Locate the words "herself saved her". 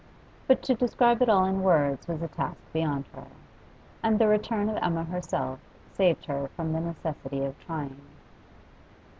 5.03-6.47